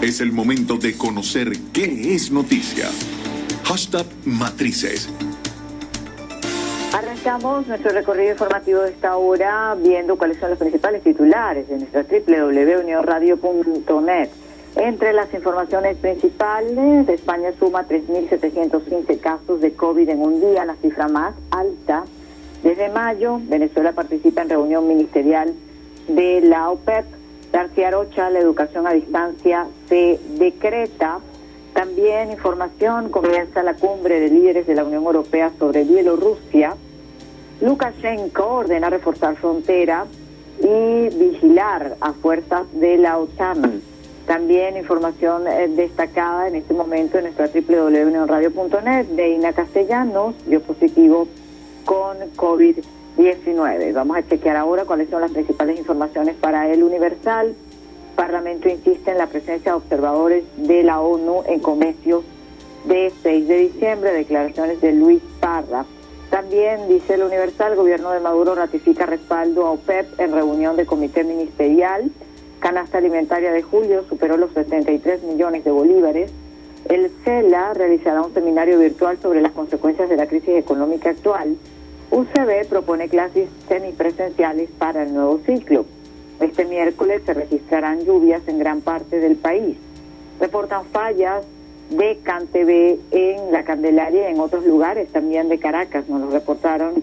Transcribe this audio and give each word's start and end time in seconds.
Es 0.00 0.20
el 0.20 0.30
momento 0.30 0.76
de 0.76 0.96
conocer 0.96 1.48
qué 1.72 2.14
es 2.14 2.30
noticia. 2.30 2.86
Hashtag 3.64 4.06
Matrices. 4.24 5.08
Arrancamos 6.94 7.66
nuestro 7.66 7.90
recorrido 7.90 8.30
informativo 8.30 8.82
de 8.82 8.90
esta 8.90 9.16
hora 9.16 9.74
viendo 9.74 10.16
cuáles 10.16 10.38
son 10.38 10.50
los 10.50 10.58
principales 10.60 11.02
titulares 11.02 11.68
de 11.68 11.78
nuestra 11.78 12.04
www.unionradio.net. 12.04 14.28
Entre 14.76 15.12
las 15.12 15.34
informaciones 15.34 15.96
principales, 15.96 17.08
España 17.08 17.50
suma 17.58 17.88
3.715 17.88 19.18
casos 19.18 19.60
de 19.60 19.72
COVID 19.72 20.10
en 20.10 20.20
un 20.20 20.40
día, 20.40 20.64
la 20.64 20.76
cifra 20.76 21.08
más 21.08 21.34
alta. 21.50 22.04
Desde 22.62 22.88
mayo, 22.88 23.40
Venezuela 23.48 23.90
participa 23.90 24.42
en 24.42 24.50
reunión 24.50 24.86
ministerial 24.86 25.52
de 26.06 26.40
la 26.42 26.70
OPEP. 26.70 27.17
García 27.58 27.90
Rocha, 27.90 28.30
la 28.30 28.38
educación 28.38 28.86
a 28.86 28.92
distancia 28.92 29.66
se 29.88 30.20
decreta. 30.38 31.18
También 31.74 32.30
información, 32.30 33.08
comienza 33.08 33.64
la 33.64 33.74
cumbre 33.74 34.20
de 34.20 34.28
líderes 34.28 34.64
de 34.68 34.76
la 34.76 34.84
Unión 34.84 35.02
Europea 35.02 35.50
sobre 35.58 35.82
Bielorrusia. 35.82 36.76
Lukashenko 37.60 38.46
ordena 38.46 38.90
reforzar 38.90 39.34
frontera 39.34 40.06
y 40.60 41.08
vigilar 41.16 41.96
a 42.00 42.12
fuerzas 42.12 42.62
de 42.74 42.96
la 42.96 43.18
OTAN. 43.18 43.82
También 44.24 44.76
información 44.76 45.48
eh, 45.48 45.66
destacada 45.66 46.46
en 46.46 46.54
este 46.54 46.74
momento 46.74 47.18
en 47.18 47.24
nuestra 47.24 47.48
www.radio.net 47.48 49.06
de 49.06 49.30
Ina 49.30 49.52
Castellanos, 49.52 50.36
dio 50.46 50.62
positivo 50.62 51.26
con 51.84 52.18
COVID-19. 52.36 52.97
Vamos 53.94 54.16
a 54.16 54.22
chequear 54.22 54.56
ahora 54.56 54.84
cuáles 54.84 55.10
son 55.10 55.20
las 55.20 55.32
principales 55.32 55.78
informaciones 55.78 56.36
para 56.36 56.68
el 56.68 56.82
Universal. 56.82 57.54
Parlamento 58.14 58.68
insiste 58.68 59.10
en 59.10 59.18
la 59.18 59.26
presencia 59.26 59.72
de 59.72 59.76
observadores 59.76 60.44
de 60.56 60.82
la 60.82 61.00
ONU 61.00 61.42
en 61.46 61.60
comercio 61.60 62.22
de 62.84 63.12
6 63.22 63.48
de 63.48 63.56
diciembre, 63.58 64.12
declaraciones 64.12 64.80
de 64.80 64.92
Luis 64.92 65.20
Parra. 65.40 65.84
También 66.30 66.88
dice 66.88 67.14
el 67.14 67.22
Universal, 67.22 67.72
el 67.72 67.78
gobierno 67.78 68.12
de 68.12 68.20
Maduro 68.20 68.54
ratifica 68.54 69.06
respaldo 69.06 69.66
a 69.66 69.72
OPEP 69.72 70.20
en 70.20 70.32
reunión 70.32 70.76
de 70.76 70.86
comité 70.86 71.24
ministerial 71.24 72.10
canasta 72.58 72.98
alimentaria 72.98 73.52
de 73.52 73.62
julio 73.62 74.04
superó 74.08 74.36
los 74.36 74.52
73 74.52 75.22
millones 75.22 75.64
de 75.64 75.70
bolívares. 75.70 76.30
El 76.88 77.10
CELA 77.24 77.74
realizará 77.74 78.22
un 78.22 78.34
seminario 78.34 78.78
virtual 78.78 79.18
sobre 79.20 79.40
las 79.40 79.52
consecuencias 79.52 80.08
de 80.08 80.16
la 80.16 80.26
crisis 80.26 80.50
económica 80.50 81.10
actual. 81.10 81.56
UCB 82.10 82.66
propone 82.68 83.08
clases 83.08 83.48
semipresenciales 83.68 84.70
para 84.78 85.02
el 85.02 85.12
nuevo 85.12 85.40
ciclo. 85.44 85.84
Este 86.40 86.64
miércoles 86.64 87.22
se 87.26 87.34
registrarán 87.34 88.04
lluvias 88.04 88.46
en 88.48 88.58
gran 88.58 88.80
parte 88.80 89.18
del 89.18 89.36
país. 89.36 89.76
Reportan 90.40 90.86
fallas 90.86 91.44
de 91.90 92.18
CanTV 92.22 92.98
en 93.10 93.52
La 93.52 93.64
Candelaria 93.64 94.30
y 94.30 94.32
en 94.32 94.40
otros 94.40 94.64
lugares 94.64 95.08
también 95.08 95.48
de 95.48 95.58
Caracas. 95.58 96.08
Nos 96.08 96.20
lo 96.20 96.30
reportaron 96.30 97.02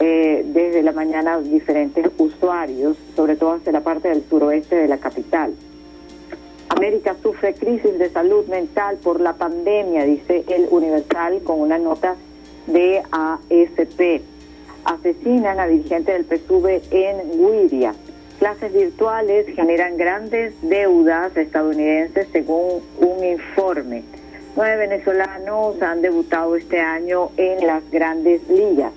eh, 0.00 0.44
desde 0.46 0.82
la 0.82 0.92
mañana 0.92 1.40
diferentes 1.40 2.06
usuarios, 2.18 2.96
sobre 3.16 3.36
todo 3.36 3.54
hacia 3.54 3.72
la 3.72 3.80
parte 3.80 4.08
del 4.08 4.22
suroeste 4.28 4.76
de 4.76 4.88
la 4.88 4.98
capital. 4.98 5.54
América 6.68 7.16
sufre 7.22 7.54
crisis 7.54 7.98
de 7.98 8.10
salud 8.10 8.46
mental 8.46 8.98
por 9.02 9.20
la 9.20 9.34
pandemia, 9.34 10.04
dice 10.04 10.44
el 10.48 10.66
Universal 10.70 11.42
con 11.42 11.60
una 11.60 11.78
nota 11.78 12.16
de 12.66 13.02
ASP. 13.10 14.33
Asesinan 14.84 15.58
a 15.60 15.66
dirigente 15.66 16.12
del 16.12 16.24
PSUV 16.24 16.82
en 16.90 17.30
Guiria. 17.38 17.94
Clases 18.38 18.72
virtuales 18.72 19.46
generan 19.54 19.96
grandes 19.96 20.54
deudas 20.62 21.36
estadounidenses 21.36 22.28
según 22.32 22.82
un 22.98 23.24
informe. 23.24 24.02
Nueve 24.56 24.76
venezolanos 24.88 25.80
han 25.80 26.02
debutado 26.02 26.54
este 26.54 26.80
año 26.80 27.30
en 27.36 27.66
las 27.66 27.88
grandes 27.90 28.46
ligas. 28.48 28.92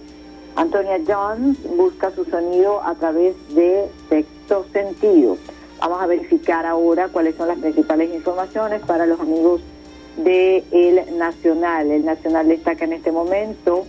Antonia 0.56 1.00
Jones 1.08 1.58
busca 1.78 2.12
su 2.12 2.26
sonido 2.26 2.82
a 2.84 2.96
través 2.96 3.36
de 3.56 3.86
sexto 4.10 4.66
sentido. 4.74 5.38
Vamos 5.80 6.02
a 6.02 6.08
verificar 6.08 6.66
ahora 6.66 7.08
cuáles 7.10 7.36
son 7.36 7.48
las 7.48 7.60
principales 7.60 8.14
informaciones 8.14 8.82
para 8.82 9.06
los 9.06 9.20
amigos 9.20 9.62
de 10.18 10.64
El 10.72 11.18
Nacional. 11.18 11.92
El 11.92 12.06
Nacional 12.06 12.48
destaca 12.48 12.86
en 12.86 12.94
este 12.94 13.12
momento 13.12 13.86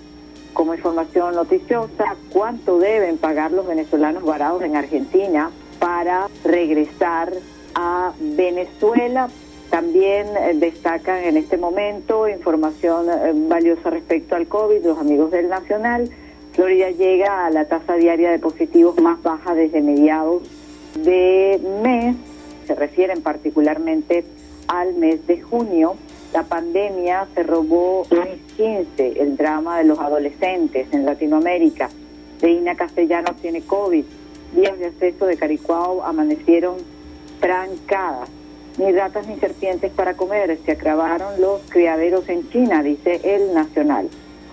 como 0.58 0.74
información 0.74 1.36
noticiosa 1.36 2.16
cuánto 2.32 2.80
deben 2.80 3.16
pagar 3.16 3.52
los 3.52 3.64
venezolanos 3.64 4.24
varados 4.24 4.60
en 4.64 4.74
Argentina 4.74 5.52
para 5.78 6.26
regresar 6.42 7.32
a 7.76 8.12
Venezuela. 8.18 9.28
También 9.70 10.26
eh, 10.36 10.54
destacan 10.56 11.22
en 11.22 11.36
este 11.36 11.58
momento 11.58 12.26
información 12.28 13.06
eh, 13.08 13.32
valiosa 13.48 13.90
respecto 13.90 14.34
al 14.34 14.48
COVID, 14.48 14.84
los 14.84 14.98
amigos 14.98 15.30
del 15.30 15.48
Nacional. 15.48 16.10
Florida 16.54 16.90
llega 16.90 17.46
a 17.46 17.50
la 17.50 17.66
tasa 17.66 17.94
diaria 17.94 18.32
de 18.32 18.40
positivos 18.40 19.00
más 19.00 19.22
baja 19.22 19.54
desde 19.54 19.80
mediados 19.80 20.42
de 20.96 21.60
mes, 21.84 22.16
se 22.66 22.74
refieren 22.74 23.22
particularmente 23.22 24.24
al 24.66 24.94
mes 24.94 25.24
de 25.28 25.40
junio. 25.40 25.94
La 26.32 26.42
pandemia 26.42 27.26
se 27.34 27.42
robó 27.42 28.02
un 28.10 28.38
15, 28.56 29.20
el 29.20 29.36
drama 29.36 29.78
de 29.78 29.84
los 29.84 29.98
adolescentes 29.98 30.86
en 30.92 31.06
Latinoamérica. 31.06 31.88
Reina 32.40 32.74
Castellanos 32.76 33.36
tiene 33.36 33.62
COVID. 33.62 34.04
Días 34.54 34.78
de 34.78 34.86
acceso 34.86 35.26
de 35.26 35.36
Caricuao 35.36 36.04
amanecieron 36.04 36.76
trancadas. 37.40 38.28
Ni 38.76 38.92
ratas 38.92 39.26
ni 39.26 39.36
serpientes 39.36 39.90
para 39.90 40.14
comer. 40.14 40.56
Se 40.64 40.72
acabaron 40.72 41.40
los 41.40 41.62
criaderos 41.68 42.28
en 42.28 42.48
China, 42.50 42.82
dice 42.82 43.20
el 43.24 43.54
Nacional. 43.54 44.08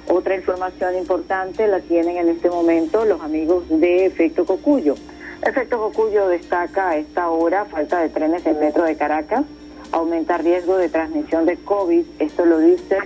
Otra 0.07 0.35
información 0.35 0.95
importante 0.95 1.67
la 1.67 1.79
tienen 1.81 2.17
en 2.17 2.29
este 2.29 2.49
momento 2.49 3.05
los 3.05 3.21
amigos 3.21 3.65
de 3.69 4.05
Efecto 4.05 4.45
Cocuyo. 4.45 4.95
Efecto 5.41 5.77
Cocuyo 5.77 6.27
destaca 6.27 6.89
a 6.89 6.97
esta 6.97 7.29
hora 7.29 7.65
falta 7.65 8.01
de 8.01 8.09
trenes 8.09 8.45
en 8.45 8.59
metro 8.59 8.83
de 8.83 8.95
Caracas, 8.95 9.43
aumenta 9.91 10.37
riesgo 10.37 10.77
de 10.77 10.89
transmisión 10.89 11.45
de 11.45 11.57
COVID, 11.57 12.05
esto 12.19 12.45
lo 12.45 12.59
dice 12.59 12.97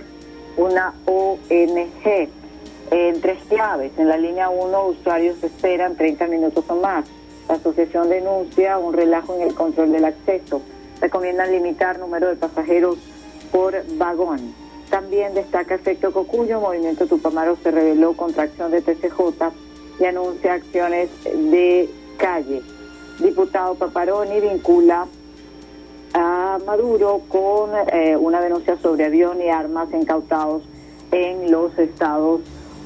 una 0.56 0.94
ONG. 1.06 2.28
En 2.90 3.20
tres 3.20 3.38
claves, 3.48 3.92
en 3.98 4.08
la 4.08 4.16
línea 4.16 4.48
1 4.48 4.86
usuarios 4.86 5.42
esperan 5.44 5.96
30 5.96 6.26
minutos 6.26 6.64
o 6.68 6.76
más. 6.76 7.04
La 7.48 7.54
asociación 7.54 8.08
denuncia 8.08 8.78
un 8.78 8.92
relajo 8.92 9.34
en 9.36 9.42
el 9.42 9.54
control 9.54 9.92
del 9.92 10.04
acceso. 10.04 10.60
Recomiendan 11.00 11.52
limitar 11.52 11.98
número 11.98 12.28
de 12.28 12.36
pasajeros 12.36 12.98
por 13.52 13.74
vagón. 13.96 14.54
También 14.90 15.34
destaca 15.34 15.76
efecto 15.76 16.12
Cocuyo, 16.12 16.60
Movimiento 16.60 17.06
Tupamaro 17.06 17.56
se 17.62 17.70
reveló 17.70 18.14
contracción 18.14 18.72
de 18.72 18.82
TCJ 18.82 19.52
y 20.00 20.04
anuncia 20.04 20.54
acciones 20.54 21.10
de 21.24 21.88
calle. 22.16 22.62
Diputado 23.20 23.76
Paparoni 23.76 24.40
vincula 24.40 25.06
a 26.14 26.58
Maduro 26.66 27.22
con 27.28 27.70
eh, 27.92 28.16
una 28.16 28.40
denuncia 28.40 28.76
sobre 28.78 29.06
avión 29.06 29.40
y 29.40 29.48
armas 29.48 29.88
incautados 29.92 30.62
en 31.12 31.50
los 31.50 31.76
Estados 31.78 32.40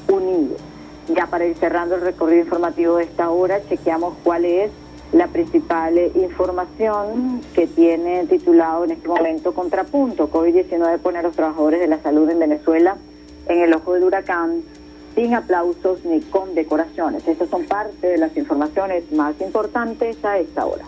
Unidos. 0.07 0.59
Ya 1.07 1.27
para 1.27 1.45
ir 1.45 1.55
cerrando 1.57 1.95
el 1.95 2.01
recorrido 2.01 2.43
informativo 2.43 2.97
de 2.97 3.03
esta 3.03 3.29
hora, 3.29 3.61
chequeamos 3.67 4.15
cuál 4.23 4.45
es 4.45 4.71
la 5.11 5.27
principal 5.27 5.97
información 6.15 7.41
que 7.53 7.67
tiene 7.67 8.25
titulado 8.25 8.83
en 8.83 8.91
este 8.91 9.07
momento 9.07 9.53
Contrapunto. 9.53 10.29
COVID-19 10.31 10.99
pone 10.99 11.19
a 11.19 11.21
los 11.21 11.35
trabajadores 11.35 11.79
de 11.79 11.87
la 11.87 12.01
salud 12.01 12.29
en 12.29 12.39
Venezuela 12.39 12.97
en 13.47 13.59
el 13.61 13.73
ojo 13.73 13.93
del 13.93 14.03
huracán 14.03 14.63
sin 15.13 15.33
aplausos 15.33 16.03
ni 16.03 16.21
condecoraciones. 16.21 17.27
Estas 17.27 17.49
son 17.49 17.65
parte 17.65 18.07
de 18.07 18.17
las 18.17 18.35
informaciones 18.35 19.09
más 19.11 19.39
importantes 19.39 20.23
a 20.25 20.37
esta 20.39 20.65
hora. 20.65 20.85